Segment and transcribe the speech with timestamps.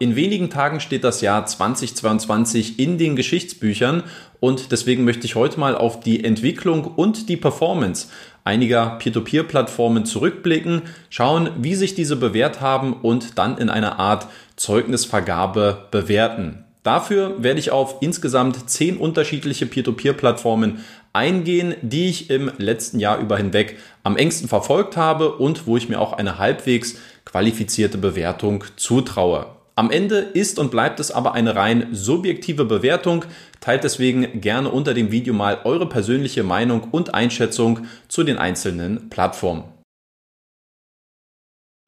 [0.00, 4.02] In wenigen Tagen steht das Jahr 2022 in den Geschichtsbüchern
[4.40, 8.08] und deswegen möchte ich heute mal auf die Entwicklung und die Performance
[8.42, 14.26] einiger Peer-to-Peer-Plattformen zurückblicken, schauen, wie sich diese bewährt haben und dann in einer Art
[14.56, 16.64] Zeugnisvergabe bewerten.
[16.82, 23.36] Dafür werde ich auf insgesamt zehn unterschiedliche Peer-to-Peer-Plattformen eingehen, die ich im letzten Jahr über
[23.36, 29.46] hinweg am engsten verfolgt habe und wo ich mir auch eine halbwegs qualifizierte Bewertung zutraue.
[29.76, 33.24] Am Ende ist und bleibt es aber eine rein subjektive Bewertung.
[33.60, 39.10] Teilt deswegen gerne unter dem Video mal eure persönliche Meinung und Einschätzung zu den einzelnen
[39.10, 39.64] Plattformen.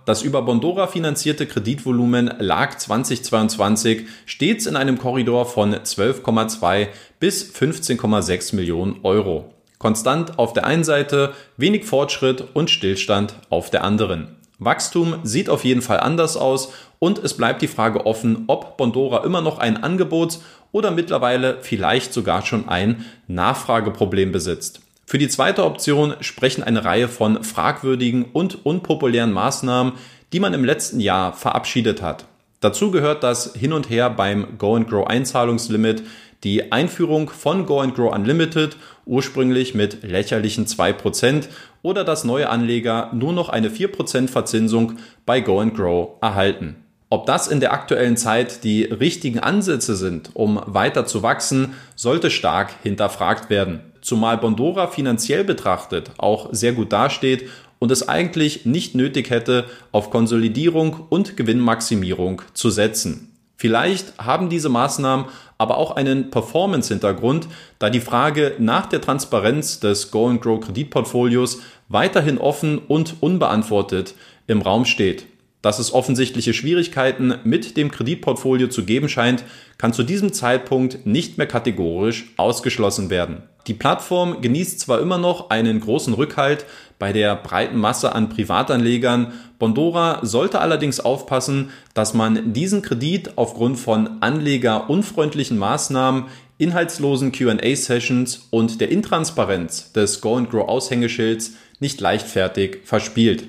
[0.04, 8.54] Das über Bondora finanzierte Kreditvolumen lag 2022 stets in einem Korridor von 12,2 bis 15,6
[8.54, 9.52] Millionen Euro.
[9.78, 14.36] Konstant auf der einen Seite, wenig Fortschritt und Stillstand auf der anderen.
[14.58, 19.24] Wachstum sieht auf jeden Fall anders aus und es bleibt die Frage offen, ob Bondora
[19.24, 20.40] immer noch ein Angebots-
[20.72, 24.80] oder mittlerweile vielleicht sogar schon ein Nachfrageproblem besitzt.
[25.04, 29.92] Für die zweite Option sprechen eine Reihe von fragwürdigen und unpopulären Maßnahmen,
[30.32, 32.24] die man im letzten Jahr verabschiedet hat.
[32.60, 36.02] Dazu gehört das Hin und Her beim Go and Grow Einzahlungslimit,
[36.44, 41.48] die Einführung von Go and Grow Unlimited, ursprünglich mit lächerlichen 2%,
[41.82, 46.76] oder dass neue Anleger nur noch eine 4% Verzinsung bei Go and Grow erhalten.
[47.08, 52.30] Ob das in der aktuellen Zeit die richtigen Ansätze sind, um weiter zu wachsen, sollte
[52.30, 53.80] stark hinterfragt werden.
[54.00, 60.10] Zumal Bondora finanziell betrachtet auch sehr gut dasteht und es eigentlich nicht nötig hätte, auf
[60.10, 63.32] Konsolidierung und Gewinnmaximierung zu setzen.
[63.56, 65.26] Vielleicht haben diese Maßnahmen
[65.58, 71.60] aber auch einen Performance-Hintergrund, da die Frage nach der Transparenz des Go and Grow Kreditportfolios
[71.88, 74.14] weiterhin offen und unbeantwortet
[74.46, 75.26] im Raum steht.
[75.66, 79.42] Dass es offensichtliche Schwierigkeiten mit dem Kreditportfolio zu geben scheint,
[79.78, 83.42] kann zu diesem Zeitpunkt nicht mehr kategorisch ausgeschlossen werden.
[83.66, 86.66] Die Plattform genießt zwar immer noch einen großen Rückhalt
[87.00, 93.76] bei der breiten Masse an Privatanlegern, Bondora sollte allerdings aufpassen, dass man diesen Kredit aufgrund
[93.76, 96.26] von anlegerunfreundlichen Maßnahmen,
[96.58, 103.48] inhaltslosen QA-Sessions und der Intransparenz des Go and Grow Aushängeschilds nicht leichtfertig verspielt.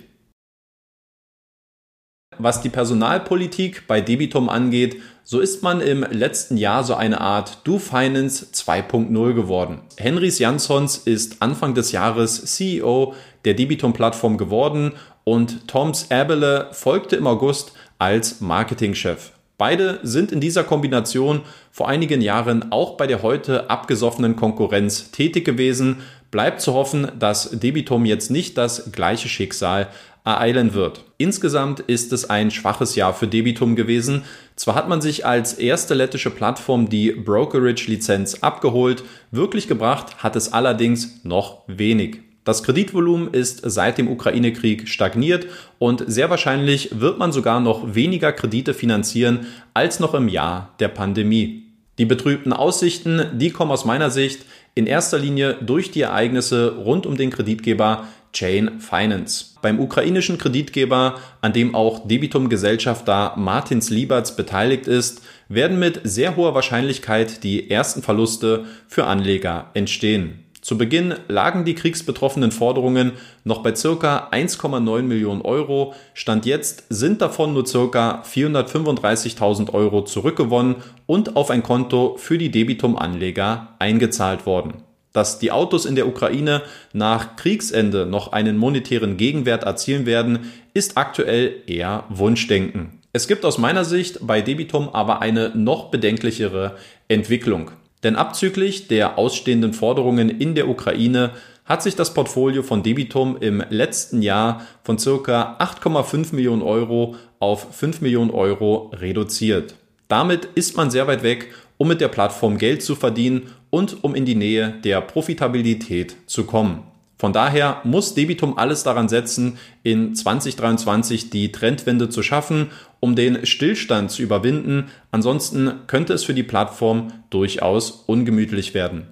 [2.40, 7.60] Was die Personalpolitik bei Debitum angeht, so ist man im letzten Jahr so eine Art
[7.66, 9.82] Do Finance 2.0 geworden.
[9.98, 14.94] Henrys Jansons ist Anfang des Jahres CEO der Debitum-Plattform geworden
[15.24, 19.32] und Toms Abele folgte im August als Marketingchef.
[19.58, 21.42] Beide sind in dieser Kombination
[21.72, 25.98] vor einigen Jahren auch bei der heute abgesoffenen Konkurrenz tätig gewesen.
[26.30, 29.88] Bleibt zu hoffen, dass Debitum jetzt nicht das gleiche Schicksal
[30.24, 31.06] ereilen wird.
[31.18, 34.26] Insgesamt ist es ein schwaches Jahr für Debitum gewesen.
[34.56, 40.54] Zwar hat man sich als erste lettische Plattform die Brokerage-Lizenz abgeholt, wirklich gebracht hat es
[40.54, 42.27] allerdings noch wenig.
[42.48, 45.48] Das Kreditvolumen ist seit dem Ukraine-Krieg stagniert
[45.80, 50.88] und sehr wahrscheinlich wird man sogar noch weniger Kredite finanzieren als noch im Jahr der
[50.88, 51.64] Pandemie.
[51.98, 57.06] Die betrübten Aussichten, die kommen aus meiner Sicht in erster Linie durch die Ereignisse rund
[57.06, 59.58] um den Kreditgeber Chain Finance.
[59.62, 66.56] Beim ukrainischen Kreditgeber, an dem auch Debitum-Gesellschafter Martins Lieberts beteiligt ist, werden mit sehr hoher
[66.56, 70.47] Wahrscheinlichkeit die ersten Verluste für Anleger entstehen.
[70.68, 73.14] Zu Beginn lagen die kriegsbetroffenen Forderungen
[73.46, 75.94] noch bei circa 1,9 Millionen Euro.
[76.14, 80.76] Stand jetzt sind davon nur circa 435.000 Euro zurückgewonnen
[81.06, 84.74] und auf ein Konto für die Debitum-Anleger eingezahlt worden.
[85.14, 90.98] Dass die Autos in der Ukraine nach Kriegsende noch einen monetären Gegenwert erzielen werden, ist
[90.98, 93.00] aktuell eher Wunschdenken.
[93.14, 96.76] Es gibt aus meiner Sicht bei Debitum aber eine noch bedenklichere
[97.08, 97.72] Entwicklung.
[98.04, 101.32] Denn abzüglich der ausstehenden Forderungen in der Ukraine
[101.66, 107.76] hat sich das Portfolio von Debitum im letzten Jahr von circa 8,5 Millionen Euro auf
[107.76, 109.76] 5 Millionen Euro reduziert.
[110.08, 114.16] Damit ist man sehr weit weg, um mit der Plattform Geld zu verdienen und um
[114.16, 116.84] in die Nähe der Profitabilität zu kommen.
[117.20, 123.46] Von daher muss Debitum alles daran setzen, in 2023 die Trendwende zu schaffen, um den
[123.46, 124.90] Stillstand zu überwinden.
[125.12, 129.08] Ansonsten könnte es für die Plattform durchaus ungemütlich werden.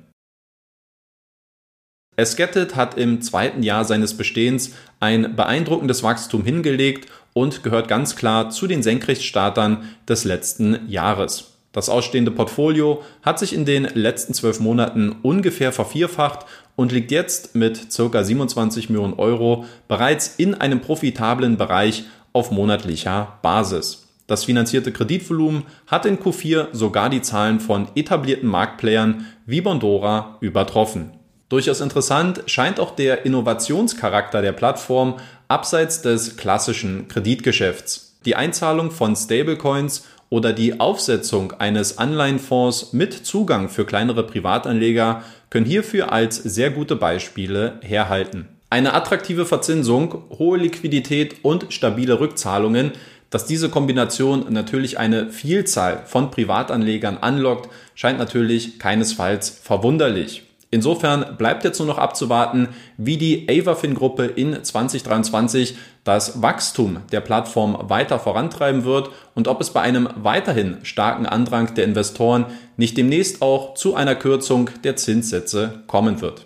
[2.17, 8.49] Esketet hat im zweiten Jahr seines Bestehens ein beeindruckendes Wachstum hingelegt und gehört ganz klar
[8.49, 11.51] zu den Senkrechtstartern des letzten Jahres.
[11.73, 16.45] Das ausstehende Portfolio hat sich in den letzten zwölf Monaten ungefähr vervierfacht
[16.77, 18.23] und liegt jetzt mit ca.
[18.23, 22.05] 27 Millionen Euro bereits in einem profitablen Bereich
[22.35, 24.07] auf monatlicher Basis.
[24.27, 31.11] Das finanzierte Kreditvolumen hat in Q4 sogar die Zahlen von etablierten Marktplayern wie Bondora übertroffen.
[31.47, 35.17] Durchaus interessant scheint auch der Innovationscharakter der Plattform
[35.47, 38.17] abseits des klassischen Kreditgeschäfts.
[38.25, 45.67] Die Einzahlung von Stablecoins oder die Aufsetzung eines Anleihenfonds mit Zugang für kleinere Privatanleger können
[45.67, 48.54] hierfür als sehr gute Beispiele herhalten.
[48.69, 52.93] Eine attraktive Verzinsung, hohe Liquidität und stabile Rückzahlungen
[53.29, 60.43] dass diese Kombination natürlich eine Vielzahl von Privatanlegern anlockt, scheint natürlich keinesfalls verwunderlich.
[60.71, 67.89] Insofern bleibt jetzt nur noch abzuwarten, wie die Avafin-Gruppe in 2023 das Wachstum der Plattform
[67.89, 72.45] weiter vorantreiben wird und ob es bei einem weiterhin starken Andrang der Investoren
[72.77, 76.45] nicht demnächst auch zu einer Kürzung der Zinssätze kommen wird.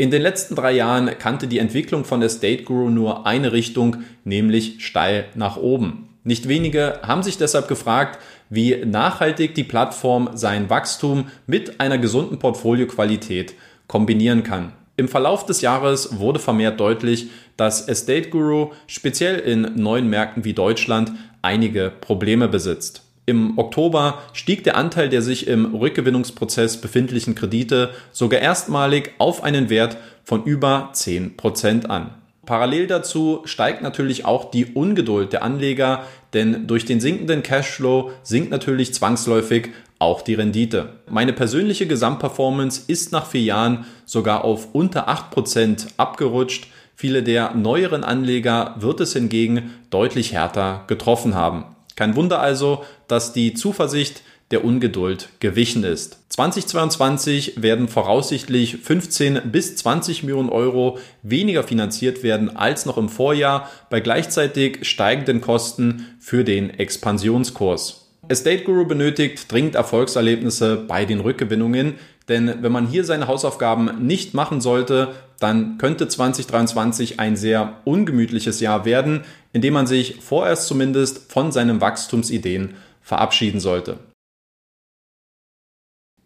[0.00, 4.86] In den letzten drei Jahren kannte die Entwicklung von Estate Guru nur eine Richtung, nämlich
[4.86, 6.08] steil nach oben.
[6.22, 12.38] Nicht wenige haben sich deshalb gefragt, wie nachhaltig die Plattform sein Wachstum mit einer gesunden
[12.38, 13.54] Portfolioqualität
[13.88, 14.72] kombinieren kann.
[14.96, 20.52] Im Verlauf des Jahres wurde vermehrt deutlich, dass Estate Guru speziell in neuen Märkten wie
[20.52, 21.10] Deutschland
[21.42, 23.02] einige Probleme besitzt.
[23.28, 29.68] Im Oktober stieg der Anteil der sich im Rückgewinnungsprozess befindlichen Kredite sogar erstmalig auf einen
[29.68, 32.14] Wert von über 10% an.
[32.46, 38.50] Parallel dazu steigt natürlich auch die Ungeduld der Anleger, denn durch den sinkenden Cashflow sinkt
[38.50, 40.94] natürlich zwangsläufig auch die Rendite.
[41.10, 46.68] Meine persönliche Gesamtperformance ist nach vier Jahren sogar auf unter 8% abgerutscht.
[46.94, 51.66] Viele der neueren Anleger wird es hingegen deutlich härter getroffen haben.
[51.98, 54.22] Kein Wunder also, dass die Zuversicht
[54.52, 56.20] der Ungeduld gewichen ist.
[56.28, 63.68] 2022 werden voraussichtlich 15 bis 20 Millionen Euro weniger finanziert werden als noch im Vorjahr
[63.90, 68.08] bei gleichzeitig steigenden Kosten für den Expansionskurs.
[68.28, 71.94] Estate Guru benötigt dringend Erfolgserlebnisse bei den Rückgewinnungen,
[72.28, 78.60] denn wenn man hier seine Hausaufgaben nicht machen sollte, dann könnte 2023 ein sehr ungemütliches
[78.60, 83.98] Jahr werden, in dem man sich vorerst zumindest von seinen Wachstumsideen verabschieden sollte.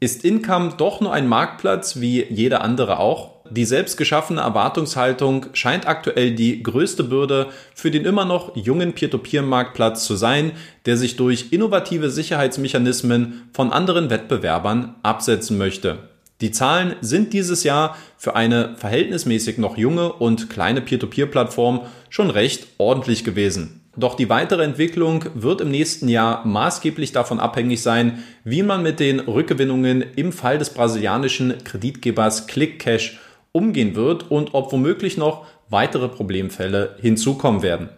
[0.00, 3.44] Ist Income doch nur ein Marktplatz wie jeder andere auch?
[3.48, 10.04] Die selbst geschaffene Erwartungshaltung scheint aktuell die größte Bürde für den immer noch jungen Peer-to-Peer-Marktplatz
[10.04, 10.52] zu sein,
[10.86, 16.11] der sich durch innovative Sicherheitsmechanismen von anderen Wettbewerbern absetzen möchte.
[16.42, 22.66] Die Zahlen sind dieses Jahr für eine verhältnismäßig noch junge und kleine Peer-to-Peer-Plattform schon recht
[22.78, 23.80] ordentlich gewesen.
[23.96, 28.98] Doch die weitere Entwicklung wird im nächsten Jahr maßgeblich davon abhängig sein, wie man mit
[28.98, 33.20] den Rückgewinnungen im Fall des brasilianischen Kreditgebers ClickCash
[33.52, 37.88] umgehen wird und ob womöglich noch weitere Problemfälle hinzukommen werden.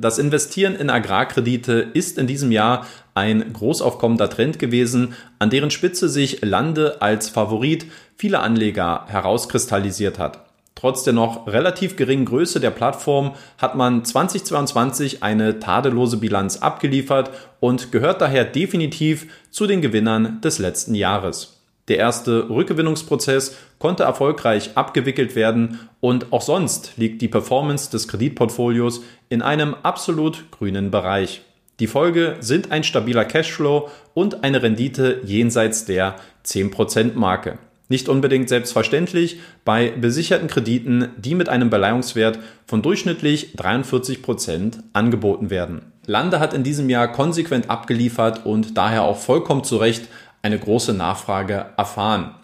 [0.00, 6.08] Das Investieren in Agrarkredite ist in diesem Jahr ein großaufkommender Trend gewesen, an deren Spitze
[6.08, 7.84] sich Lande als Favorit
[8.16, 10.46] vieler Anleger herauskristallisiert hat.
[10.74, 17.30] Trotz der noch relativ geringen Größe der Plattform hat man 2022 eine tadellose Bilanz abgeliefert
[17.60, 21.59] und gehört daher definitiv zu den Gewinnern des letzten Jahres.
[21.90, 29.02] Der erste Rückgewinnungsprozess konnte erfolgreich abgewickelt werden und auch sonst liegt die Performance des Kreditportfolios
[29.28, 31.42] in einem absolut grünen Bereich.
[31.80, 36.14] Die Folge sind ein stabiler Cashflow und eine Rendite jenseits der
[36.46, 37.58] 10% Marke.
[37.88, 45.50] Nicht unbedingt selbstverständlich bei besicherten Krediten, die mit einem Beleihungswert von durchschnittlich 43 Prozent angeboten
[45.50, 45.90] werden.
[46.06, 50.06] Lande hat in diesem Jahr konsequent abgeliefert und daher auch vollkommen zu Recht
[50.42, 52.34] eine große Nachfrage erfahren.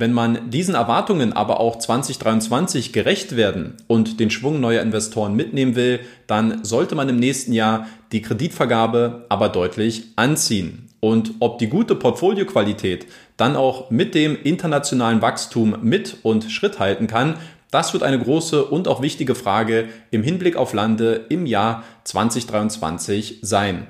[0.00, 5.76] Wenn man diesen Erwartungen aber auch 2023 gerecht werden und den Schwung neuer Investoren mitnehmen
[5.76, 10.88] will, dann sollte man im nächsten Jahr die Kreditvergabe aber deutlich anziehen.
[11.00, 17.06] Und ob die gute Portfolioqualität dann auch mit dem internationalen Wachstum mit und Schritt halten
[17.06, 17.36] kann,
[17.70, 23.40] das wird eine große und auch wichtige Frage im Hinblick auf Lande im Jahr 2023
[23.42, 23.86] sein.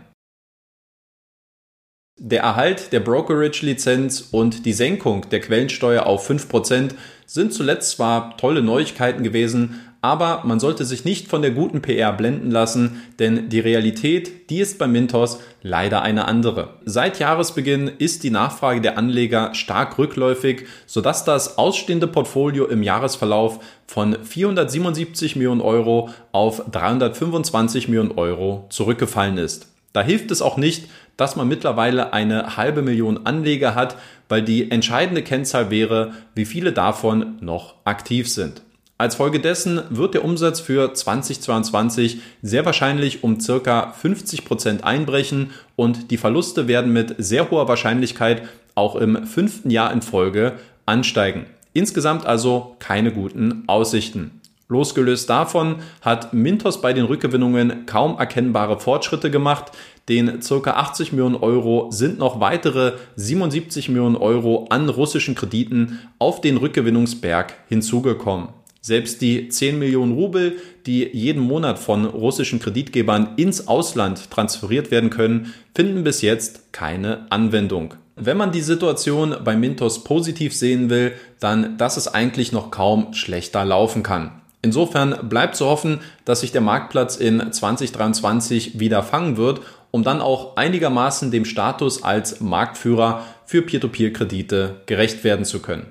[2.22, 6.90] Der Erhalt der Brokerage-Lizenz und die Senkung der Quellensteuer auf 5%
[7.24, 12.12] sind zuletzt zwar tolle Neuigkeiten gewesen, aber man sollte sich nicht von der guten PR
[12.12, 16.74] blenden lassen, denn die Realität, die ist bei Mintos leider eine andere.
[16.84, 23.60] Seit Jahresbeginn ist die Nachfrage der Anleger stark rückläufig, sodass das ausstehende Portfolio im Jahresverlauf
[23.86, 29.69] von 477 Millionen Euro auf 325 Millionen Euro zurückgefallen ist.
[29.92, 33.96] Da hilft es auch nicht, dass man mittlerweile eine halbe Million Anleger hat,
[34.28, 38.62] weil die entscheidende Kennzahl wäre, wie viele davon noch aktiv sind.
[38.96, 45.52] Als Folge dessen wird der Umsatz für 2022 sehr wahrscheinlich um circa 50 Prozent einbrechen
[45.74, 48.42] und die Verluste werden mit sehr hoher Wahrscheinlichkeit
[48.74, 51.46] auch im fünften Jahr in Folge ansteigen.
[51.72, 54.39] Insgesamt also keine guten Aussichten.
[54.70, 59.72] Losgelöst davon hat Mintos bei den Rückgewinnungen kaum erkennbare Fortschritte gemacht.
[60.08, 60.70] Den ca.
[60.70, 67.52] 80 Millionen Euro sind noch weitere 77 Millionen Euro an russischen Krediten auf den Rückgewinnungsberg
[67.68, 68.50] hinzugekommen.
[68.80, 75.10] Selbst die 10 Millionen Rubel, die jeden Monat von russischen Kreditgebern ins Ausland transferiert werden
[75.10, 77.94] können, finden bis jetzt keine Anwendung.
[78.14, 83.14] Wenn man die Situation bei Mintos positiv sehen will, dann dass es eigentlich noch kaum
[83.14, 84.39] schlechter laufen kann.
[84.62, 90.20] Insofern bleibt zu hoffen, dass sich der Marktplatz in 2023 wieder fangen wird, um dann
[90.20, 95.86] auch einigermaßen dem Status als Marktführer für Peer-to-Peer-Kredite gerecht werden zu können.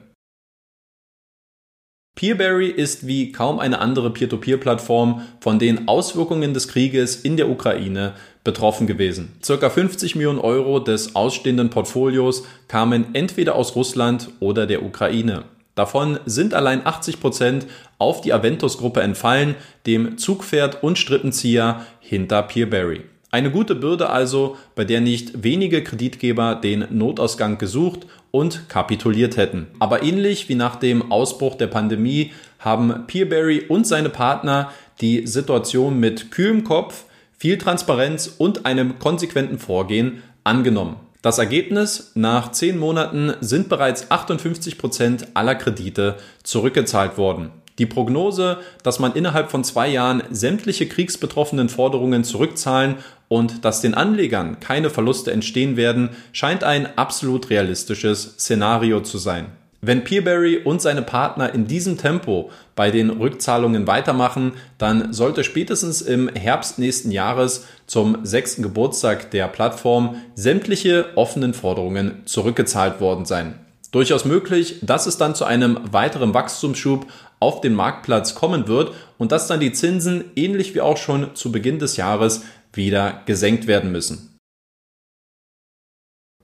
[2.16, 8.14] Peerberry ist wie kaum eine andere Peer-to-Peer-Plattform von den Auswirkungen des Krieges in der Ukraine
[8.44, 9.38] betroffen gewesen.
[9.42, 15.46] Circa 50 Millionen Euro des ausstehenden Portfolios kamen entweder aus Russland oder der Ukraine.
[15.76, 17.68] Davon sind allein 80 Prozent
[18.00, 23.02] auf die Aventus-Gruppe entfallen, dem Zugpferd und Strippenzieher hinter Peerberry.
[23.32, 29.68] Eine gute Bürde also, bei der nicht wenige Kreditgeber den Notausgang gesucht und kapituliert hätten.
[29.78, 36.00] Aber ähnlich wie nach dem Ausbruch der Pandemie haben Peerberry und seine Partner die Situation
[36.00, 37.04] mit kühlem Kopf,
[37.38, 40.96] viel Transparenz und einem konsequenten Vorgehen angenommen.
[41.22, 47.52] Das Ergebnis, nach zehn Monaten sind bereits 58 Prozent aller Kredite zurückgezahlt worden.
[47.80, 52.96] Die Prognose, dass man innerhalb von zwei Jahren sämtliche kriegsbetroffenen Forderungen zurückzahlen
[53.30, 59.48] und dass den Anlegern keine Verluste entstehen werden, scheint ein absolut realistisches Szenario zu sein.
[59.82, 66.02] Wenn Peerberry und seine Partner in diesem Tempo bei den Rückzahlungen weitermachen, dann sollte spätestens
[66.02, 73.56] im Herbst nächsten Jahres zum sechsten Geburtstag der Plattform sämtliche offenen Forderungen zurückgezahlt worden sein.
[73.92, 77.08] Durchaus möglich, dass es dann zu einem weiteren Wachstumsschub
[77.40, 81.52] auf den Marktplatz kommen wird und dass dann die Zinsen ähnlich wie auch schon zu
[81.52, 82.44] Beginn des Jahres
[82.74, 84.30] wieder gesenkt werden müssen.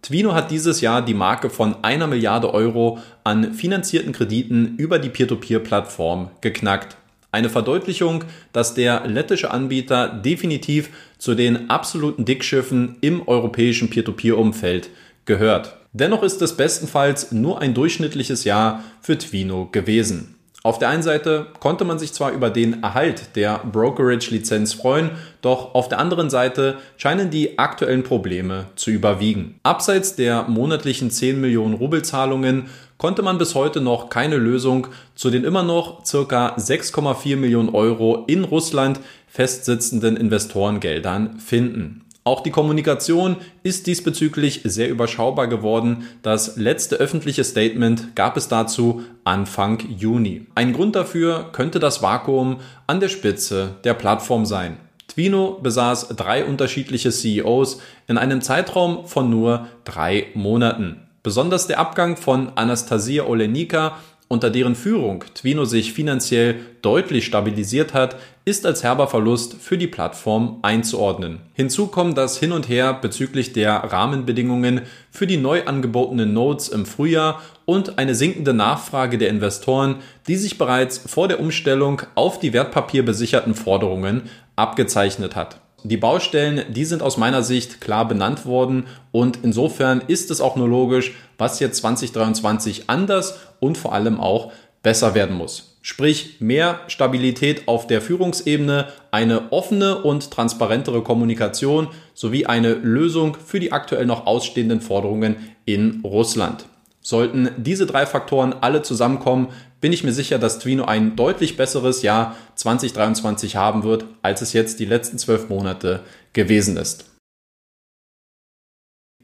[0.02, 5.10] Twino hat dieses Jahr die Marke von einer Milliarde Euro an finanzierten Krediten über die
[5.10, 6.96] Peer-to-Peer-Plattform geknackt.
[7.32, 8.24] Eine Verdeutlichung,
[8.54, 14.90] dass der lettische Anbieter definitiv zu den absoluten Dickschiffen im europäischen Peer-to-Peer-Umfeld
[15.26, 15.76] gehört.
[15.92, 20.35] Dennoch ist es bestenfalls nur ein durchschnittliches Jahr für Twino gewesen.
[20.66, 25.12] Auf der einen Seite konnte man sich zwar über den Erhalt der Brokerage-Lizenz freuen,
[25.44, 29.60] doch auf der anderen Seite scheinen die aktuellen Probleme zu überwiegen.
[29.62, 32.66] Abseits der monatlichen 10 Millionen Rubelzahlungen
[32.98, 38.24] konnte man bis heute noch keine Lösung zu den immer noch circa 6,4 Millionen Euro
[38.26, 42.05] in Russland festsitzenden Investorengeldern finden.
[42.28, 46.08] Auch die Kommunikation ist diesbezüglich sehr überschaubar geworden.
[46.24, 50.48] Das letzte öffentliche Statement gab es dazu Anfang Juni.
[50.56, 54.78] Ein Grund dafür könnte das Vakuum an der Spitze der Plattform sein.
[55.08, 61.02] Twino besaß drei unterschiedliche CEOs in einem Zeitraum von nur drei Monaten.
[61.22, 68.16] Besonders der Abgang von Anastasia Olenika unter deren Führung Twino sich finanziell deutlich stabilisiert hat,
[68.44, 71.42] ist als herber Verlust für die Plattform einzuordnen.
[71.54, 76.86] Hinzu kommt das Hin und Her bezüglich der Rahmenbedingungen für die neu angebotenen Nodes im
[76.86, 82.54] Frühjahr und eine sinkende Nachfrage der Investoren, die sich bereits vor der Umstellung auf die
[82.54, 84.24] wertpapierbesicherten Forderungen
[84.56, 85.60] abgezeichnet hat.
[85.88, 90.56] Die Baustellen, die sind aus meiner Sicht klar benannt worden und insofern ist es auch
[90.56, 94.52] nur logisch, was jetzt 2023 anders und vor allem auch
[94.84, 95.78] besser werden muss.
[95.82, 103.60] Sprich mehr Stabilität auf der Führungsebene, eine offene und transparentere Kommunikation sowie eine Lösung für
[103.60, 106.66] die aktuell noch ausstehenden Forderungen in Russland.
[107.02, 109.50] Sollten diese drei Faktoren alle zusammenkommen,
[109.82, 114.54] bin ich mir sicher, dass Twino ein deutlich besseres Jahr 2023 haben wird, als es
[114.54, 116.02] jetzt die letzten zwölf Monate
[116.34, 117.15] gewesen ist.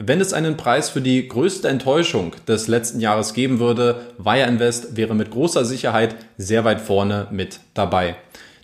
[0.03, 4.97] Wenn es einen Preis für die größte Enttäuschung des letzten Jahres geben würde, Wire Invest
[4.97, 8.15] wäre mit großer Sicherheit sehr weit vorne mit dabei.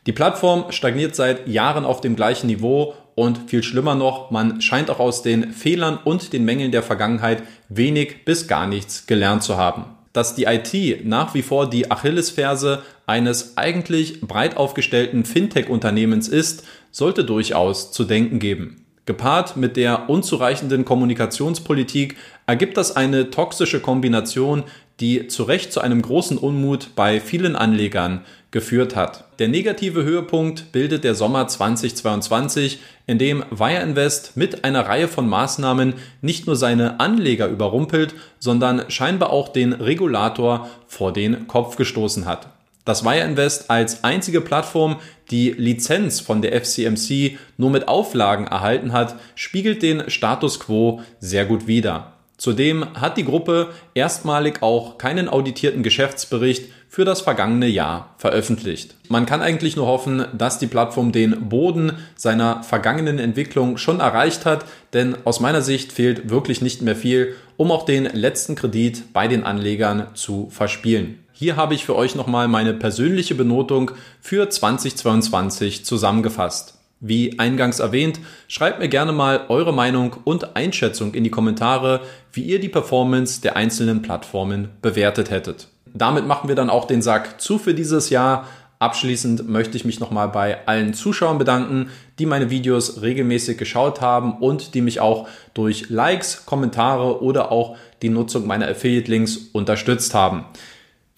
[0.08, 4.90] Die Plattform stagniert seit Jahren auf dem gleichen Niveau und viel schlimmer noch, man scheint
[4.90, 9.58] auch aus den Fehlern und den Mängeln der Vergangenheit wenig bis gar nichts gelernt zu
[9.58, 16.64] haben dass die IT nach wie vor die Achillesferse eines eigentlich breit aufgestellten Fintech-Unternehmens ist,
[16.90, 18.87] sollte durchaus zu denken geben.
[19.08, 24.66] Gepaart mit der unzureichenden Kommunikationspolitik ergibt das eine toxische Kombination,
[25.00, 29.24] die zu Recht zu einem großen Unmut bei vielen Anlegern geführt hat.
[29.40, 35.30] Der negative Höhepunkt bildet der Sommer 2022, in dem Wire Invest mit einer Reihe von
[35.30, 42.26] Maßnahmen nicht nur seine Anleger überrumpelt, sondern scheinbar auch den Regulator vor den Kopf gestoßen
[42.26, 42.57] hat.
[42.88, 44.96] Dass Wire Invest als einzige Plattform
[45.30, 51.46] die Lizenz von der FCMC nur mit Auflagen erhalten hat, spiegelt den Status quo sehr
[51.46, 52.14] gut wider.
[52.38, 58.96] Zudem hat die Gruppe erstmalig auch keinen auditierten Geschäftsbericht für das vergangene Jahr veröffentlicht.
[59.10, 64.46] Man kann eigentlich nur hoffen, dass die Plattform den Boden seiner vergangenen Entwicklung schon erreicht
[64.46, 64.64] hat,
[64.94, 69.28] denn aus meiner Sicht fehlt wirklich nicht mehr viel, um auch den letzten Kredit bei
[69.28, 71.27] den Anlegern zu verspielen.
[71.40, 73.92] Hier habe ich für euch nochmal meine persönliche Benotung
[74.22, 76.80] für 2022 zusammengefasst.
[77.00, 82.02] Wie eingangs erwähnt, schreibt mir gerne mal eure Meinung und Einschätzung in die Kommentare,
[82.34, 85.68] wie ihr die Performance der einzelnen Plattformen bewertet hättet.
[85.94, 88.48] Damit machen wir dann auch den Sack zu für dieses Jahr.
[88.80, 94.38] Abschließend möchte ich mich nochmal bei allen Zuschauern bedanken, die meine Videos regelmäßig geschaut haben
[94.40, 100.46] und die mich auch durch Likes, Kommentare oder auch die Nutzung meiner Affiliate-Links unterstützt haben.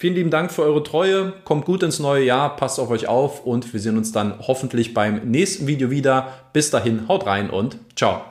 [0.00, 1.34] Vielen lieben Dank für eure Treue.
[1.44, 4.94] Kommt gut ins neue Jahr, passt auf euch auf und wir sehen uns dann hoffentlich
[4.94, 6.32] beim nächsten Video wieder.
[6.54, 8.29] Bis dahin, haut rein und ciao.